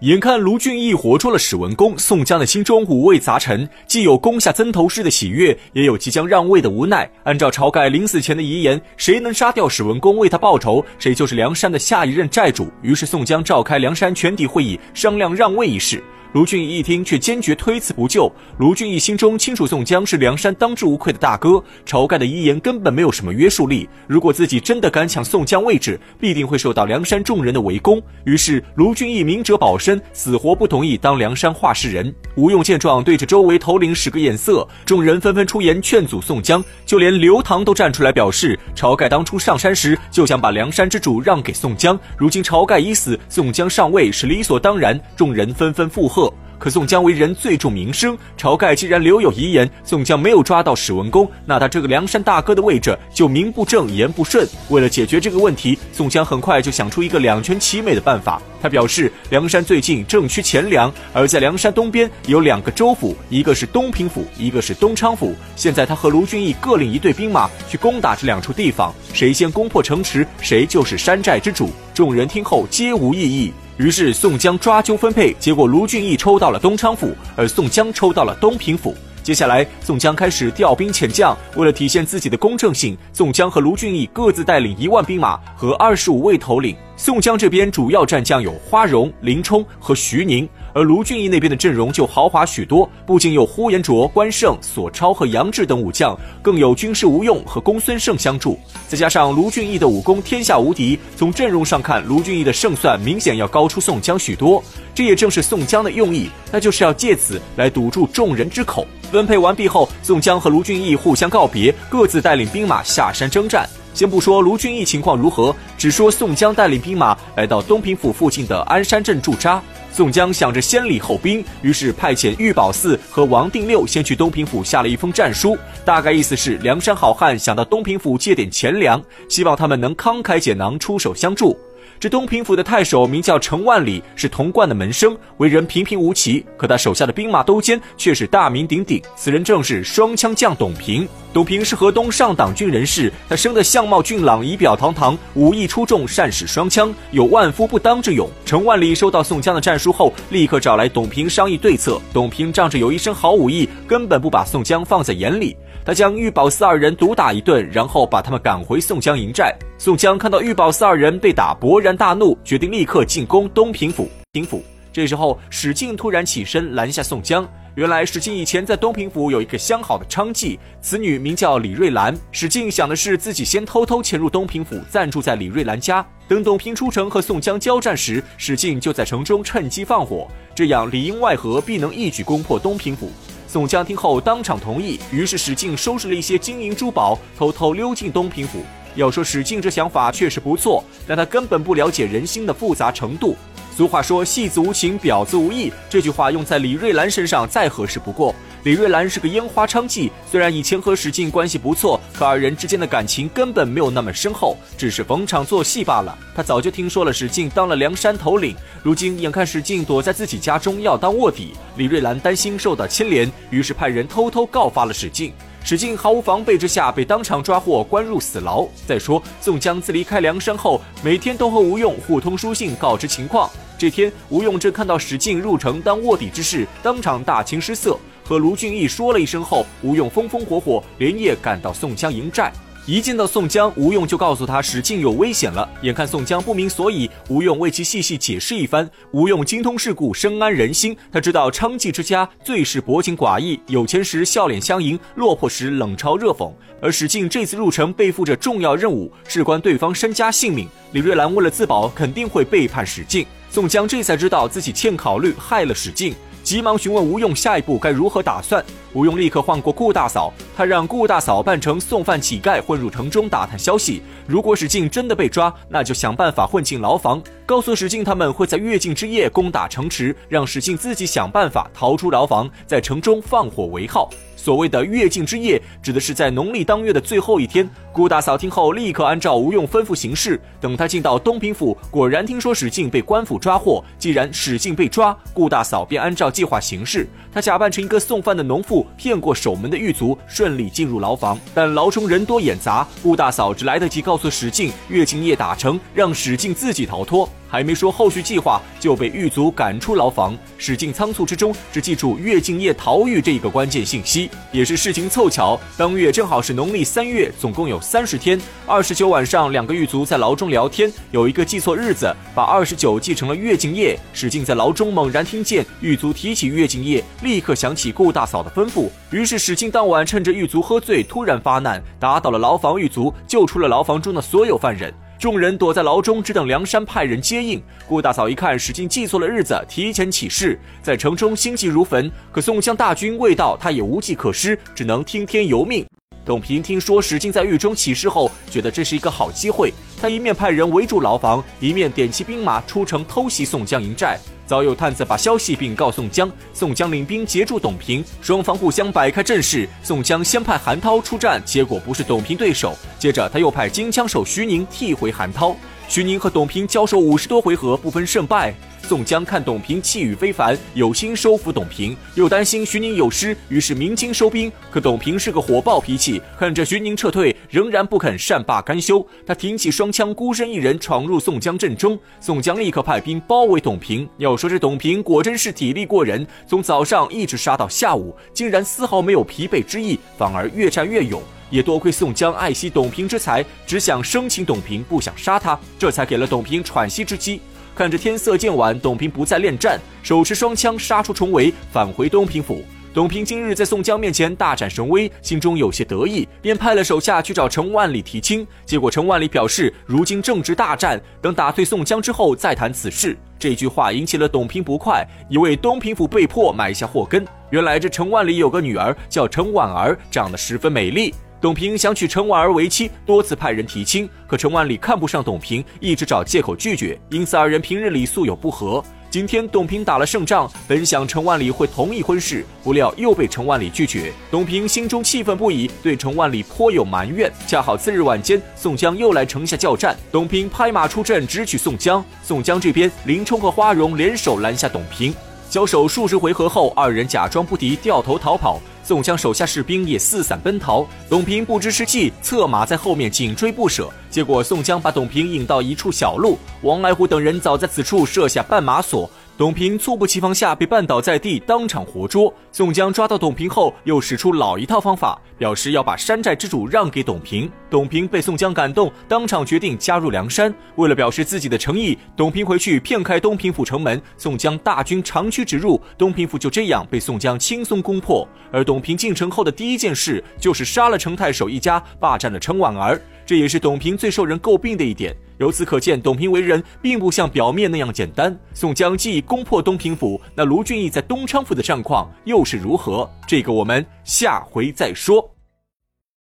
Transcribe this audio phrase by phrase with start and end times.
[0.00, 7.10] 眼看卢俊义活捉了史文恭，宋江的心中五味杂陈，既有攻下曾头市的喜悦，也有即将让位的无奈。
[7.24, 12.68] 按照晁盖临死前的遗言，谁能杀掉史文恭为他报仇，谁就是梁山的下一任寨主。
[12.80, 16.00] 于是宋江召开梁山全体会议，商量让位一事。
[16.34, 18.30] 卢俊义一听，却坚决推辞不就。
[18.58, 23.88] 卢俊义心中清楚，宋江是梁山当之无愧的大哥，晁盖的遗言根本没有什么约束力。
[24.06, 28.00] 如果自己真的敢抢宋江位置，必定会受到梁山众人的围攻。
[28.24, 32.14] 于是，卢俊义明哲保身，死活不同意当梁山话事人。
[32.36, 45.00] 吴用见状，对着周围头领使个眼色，众人纷纷出言劝阻宋江，就连刘唐都站出来表示，晁盖当初上山时就想把梁山之主让给宋江，如今晁盖已死，宋江上位是理所当然。
[45.16, 46.17] 众人纷纷附和。
[46.58, 54.46] 可宋江为人最重名声，晁盖既然留有遗言，宋江没有抓到史文恭，那他这个梁山大哥的位置就名不正言不顺。
[54.68, 58.42] 为了解决这个问题，宋江很快就想出一个两全其美的办法。
[58.60, 65.32] 他表示，梁山最近正缺钱粮，而在梁山东边有两个州府，一个是东平府，一个是东昌府。
[65.54, 71.70] 现在他和卢俊义各领一队兵马去攻打这两处地方，谁先攻破城池，谁就是山寨之主。
[71.94, 73.52] 众人听后皆无异议。
[73.78, 78.92] 于是宋江抓阄分配，结果卢俊义抽到了东昌府，而宋江抽到了东平府。
[79.22, 81.36] 接下来，宋江开始调兵遣将。
[81.54, 86.74] 为了体现自己的公正性，宋江和卢俊义各自带领一万兵马和二十五位头领。
[86.98, 90.46] 宋江这边主要战将有花荣、林冲和徐宁。
[90.74, 98.58] 而卢俊义那边的阵容就豪华许多，不仅有呼延灼、关胜、索超和杨志等武将，更有军师吴用和公孙胜相助。
[98.88, 104.62] 再加上卢俊义的武功天下无敌，从阵容上看，卢俊义的胜算明显要高出宋江许多。
[104.92, 108.84] 这也正是宋江的用意，那就是要借此来堵住众人之口。
[109.12, 113.68] 分配完毕后，宋江和卢俊义互相告别，各自带领兵马下山征战。
[113.94, 119.60] 先不说卢俊义情况如何，只说宋江带领兵马来到东平府附近的鞍山镇驻扎。
[119.90, 131.58] 宋江想着先礼后兵，于是派遣玉宝寺和王定六先去东平府下了一封战书，大概意思是梁山好汉想到东平府借点钱粮，希望他们能慷慨解囊出手相助。
[132.00, 136.46] 这东平府的太守名叫程万里，是童贯的门生，为人平平无奇。
[136.56, 141.08] 可他手下的兵马都监却是大名鼎鼎，此人正是双枪将董平。
[141.32, 148.30] 董平是河东上党郡人士，他生得相貌俊朗，仪表堂堂，武艺出众，善使双枪，有万夫不当之勇。
[148.46, 152.00] 程万里收到宋江的战书后，立刻找来董平商议对策。
[152.12, 155.56] 董平仗着有一身好武艺，根本不把宋江放在眼里。
[155.84, 159.54] 他将玉宝四二人毒打一顿，然后把他们赶回宋江营寨。
[159.78, 164.08] 宋江看到玉宝四二人被打，勃然大怒，决定立刻进攻东平府。
[164.32, 164.62] 平府
[164.92, 167.48] 这时候，史进突然起身拦下宋江。
[167.74, 172.12] 原来史进以前在东平府有一个相好的娼妓，此女名叫李瑞兰。
[172.32, 180.26] 史进想的是自己先偷偷潜入东平府，暂住在李瑞兰家，等董平出城和宋江交战时，史进就在城中趁机放火，
[180.56, 183.12] 这样里应外合，必能一举攻破东平府。
[183.46, 188.64] 宋江听后当场同意，于是史进收拾了一些金银珠宝，偷偷溜进东平府。
[188.98, 193.36] 要说史进这想法确实不错，但他根本不了解人心的复杂程度。
[193.76, 198.34] 俗话说“戏子无情，婊子无义”，这句话用在李瑞兰身上再合适不过。
[198.64, 206.18] 李瑞兰是个烟花娼妓，虽然以前和史进关系不错，可二人之间的感情根本没有那么深厚，只是逢场作戏罢了。
[206.34, 215.32] 他早就听说了史进当了梁山头领，如今眼看史进躲在自己家中要当卧底，李瑞兰担心受到牵连，于是派人偷偷告发了史进。
[215.64, 218.66] 史进毫无防备之下被当场抓获，关入死牢。
[218.86, 223.50] 再说宋江自离开梁山后，每天都和吴用互通书信，告知情况。
[223.76, 227.98] 这天，吴用正看到史进入城当卧底之事，当场大惊失色。
[228.24, 232.52] 和卢俊义说了一声后，吴用风风火火连夜赶到宋江营寨。
[232.88, 235.68] 一见到宋江，吴用就告诉他史进有危险了。
[235.82, 238.90] 眼看宋江不明所以，吴用为其细细解释一番。
[239.10, 246.50] 吴用精通世故，深谙人心，他知道娼妓之家最是薄情寡义，有钱时笑脸相迎，落魄时冷嘲热讽。
[246.80, 253.26] 而史进这次入城背负着重要任务，事关对方身家性命，李瑞兰为了自保，肯定会背叛史进。
[253.50, 256.14] 宋江这才知道自己欠考虑，害了史进。
[256.48, 258.64] 急忙询问吴用下一步该如何打算。
[258.94, 264.00] 吴用立刻换过顾大嫂，他让顾大嫂扮成送饭乞丐混入城中打探消息。
[264.26, 274.08] 如果史进真的被抓，那就想办法混进牢房，告诉史进他们会在月尽之夜攻打城池，让史进自己想办法逃出牢房，在城中放火为号。
[274.48, 277.68] 所谓的月尽之夜，指的是在农历当月的最后一天。
[277.92, 280.40] 顾大嫂听后，立刻按照吴用吩咐行事。
[280.58, 283.84] 等他进到东平府，果然听说史进被官府抓获。
[283.98, 287.06] 既然史进被抓，顾大嫂便按照计划行事。
[287.30, 291.38] 她假扮成一个送饭的农妇，骗过守门的狱卒，顺利进入牢房。
[291.54, 297.28] 但牢中人多眼杂，顾大嫂只来得及告诉史进，月尽夜打城，让史进自己逃脱。
[297.48, 300.36] 还没说后续计划，就被狱卒赶出牢房。
[300.58, 308.40] 史进仓促之中只记住月敬业逃狱这一个关键信息，也是事情凑巧，当月正好是农历三月，总共有三十天。
[308.66, 313.98] 二十九晚上，两个狱卒在牢中聊天，有一个记错日子，把二十九记成了月敬业。
[314.12, 324.92] 史进在牢中猛然听见狱卒提起月敬业，立刻想起顾大嫂的吩咐，于是史进当晚趁着狱卒喝醉，突然发难，打倒了牢房狱卒，救出了牢房中的所有犯人。
[325.18, 327.60] 众人躲在牢中，只等梁山派人接应。
[327.88, 332.08] 顾大嫂一看史进记错了日子，提前起事，在城中心急如焚。
[332.30, 335.84] 可宋江大军未到，他也无计可施，只能听天由命。
[336.24, 344.20] 董平听说史进在狱中起事后，觉得这是一个好机会，他一面派人围住牢房，一面点起兵马出城偷袭宋江营寨。
[344.48, 349.68] 早有探子把消息禀告宋江，宋江领兵截住董平，双方互相摆开阵势。
[349.82, 352.74] 宋江先派韩涛出战，结果不是董平对手。
[352.98, 355.54] 接着他又派金枪手徐宁替回韩涛。
[355.88, 358.54] 徐宁和董平交手五十多回合，不分胜败。
[358.82, 364.52] 宋江看董平气宇非凡，有心收服董平，又担心徐宁有失，于是鸣金收兵。
[364.70, 369.04] 可董平是个火爆脾气，看着徐宁撤退，仍然不肯善罢甘休。
[369.26, 371.98] 他挺起双枪，孤身一人闯入宋江阵中。
[372.20, 374.06] 宋江立刻派兵包围董平。
[374.18, 381.22] 要说这董平果真是体力过人，从早上一直杀到下午，竟然丝毫没有疲惫之意，反而越战越勇。
[381.50, 387.40] 也多亏宋江爱惜董平之才，只想生擒董平，不想杀他，这才给了董平喘息之机。
[387.74, 392.62] 看着天色渐晚，董平不再恋战，手持双枪杀出重围，返回东平府。
[392.92, 398.44] 董平今日在宋江面前大展神威，心中有些得意，便派了手下去找陈万里提亲。
[398.64, 403.16] 结果陈万里表示，如今正值大战，等打退宋江之后再谈此事。
[403.38, 407.24] 这句话引起了董平不快，以为东平府被迫埋下祸根。
[407.50, 411.14] 原来这陈万里有个女儿叫陈婉儿，长得十分美丽。
[411.40, 418.82] 董平想娶陈婉儿为妻，多次派人提亲，可陈万里看不上董平，一直找借口拒绝，因此二人平日里素有不和。
[419.08, 424.12] 今天董平打了胜仗，本想陈万里会同意婚事，不料又被陈万里拒绝。
[424.32, 427.32] 董平心中气愤不已，对陈万里颇有埋怨。
[427.46, 432.04] 恰好次日晚间，宋江又来城下叫战，董平拍马出阵，直取宋江。
[432.20, 435.14] 宋江这边，林冲和花荣联手拦下董平。
[435.48, 438.60] 交手数十回合后，二人假装不敌，掉头逃跑。
[438.88, 440.86] 宋江手下士兵也四散奔逃。
[441.10, 443.90] 董平不知是计，策马在后面紧追不舍。
[444.08, 449.10] 结果宋江把董平引到一处小路，王来虎等人早在此处设下绊马索。
[449.38, 452.34] 董平猝不及防下被绊倒在地，当场活捉。
[452.50, 457.48] 宋江抓到董平后，又使出老一套方法，表示要把山寨之主让给董平。
[457.70, 460.52] 董平被宋江感动，当场决定加入梁山。
[460.74, 468.26] 为了表示自己的诚意，董平回去骗开东平府城门，宋江大军长驱直入，东平府就这样被宋江轻松攻破。
[468.50, 473.00] 而董平进城后的第一件事，就是杀了程太守一家，霸占了程婉儿。
[473.28, 475.14] 这也是董平最受人诟病的一点。
[475.36, 478.34] 由此可见，董平为人并不像表面那样简单。
[478.54, 483.06] 宋江既已攻破东平府，那卢俊义在东昌府的战况又是如何？
[483.26, 485.30] 这个我们下回再说。